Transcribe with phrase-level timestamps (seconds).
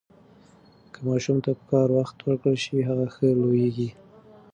[0.93, 3.89] که ماشوم ته پکار وخت ورکړل شي، هغه ښه لوییږي.